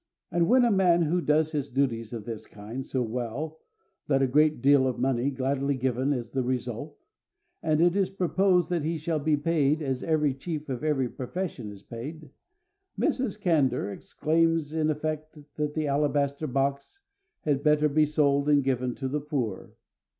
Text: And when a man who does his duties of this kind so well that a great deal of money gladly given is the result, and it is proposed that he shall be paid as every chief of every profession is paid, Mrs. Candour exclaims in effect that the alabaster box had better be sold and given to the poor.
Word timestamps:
And 0.31 0.47
when 0.47 0.65
a 0.65 0.71
man 0.71 1.03
who 1.03 1.21
does 1.21 1.51
his 1.51 1.69
duties 1.69 2.11
of 2.11 2.25
this 2.25 2.47
kind 2.47 2.83
so 2.83 3.03
well 3.03 3.59
that 4.07 4.23
a 4.23 4.27
great 4.27 4.59
deal 4.59 4.87
of 4.87 4.97
money 4.97 5.29
gladly 5.29 5.75
given 5.75 6.11
is 6.11 6.31
the 6.31 6.41
result, 6.41 6.97
and 7.61 7.79
it 7.79 7.95
is 7.95 8.09
proposed 8.09 8.71
that 8.71 8.83
he 8.83 8.97
shall 8.97 9.19
be 9.19 9.37
paid 9.37 9.79
as 9.83 10.01
every 10.03 10.33
chief 10.33 10.69
of 10.69 10.83
every 10.83 11.07
profession 11.07 11.69
is 11.71 11.83
paid, 11.83 12.31
Mrs. 12.97 13.39
Candour 13.39 13.91
exclaims 13.91 14.73
in 14.73 14.89
effect 14.89 15.37
that 15.57 15.75
the 15.75 15.85
alabaster 15.85 16.47
box 16.47 16.99
had 17.41 17.61
better 17.61 17.87
be 17.87 18.07
sold 18.07 18.49
and 18.49 18.63
given 18.63 18.95
to 18.95 19.07
the 19.07 19.21
poor. 19.21 19.75